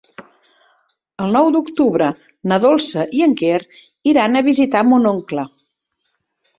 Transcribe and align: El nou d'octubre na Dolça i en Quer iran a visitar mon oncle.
El 1.25 1.35
nou 1.39 1.49
d'octubre 1.57 2.09
na 2.53 2.59
Dolça 2.65 3.05
i 3.21 3.23
en 3.29 3.39
Quer 3.45 3.63
iran 4.15 4.37
a 4.43 4.47
visitar 4.53 4.87
mon 4.93 5.11
oncle. 5.17 5.49